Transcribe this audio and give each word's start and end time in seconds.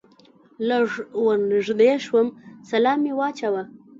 لږ 0.67 0.87
ور 1.23 1.37
نږدې 1.51 1.91
شوم 2.05 2.27
سلام 2.71 2.97
مې 3.03 3.11
واچاوه. 3.19 3.63